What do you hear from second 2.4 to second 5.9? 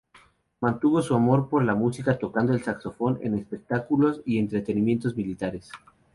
el saxofón en espectáculos y entretenimientos militares.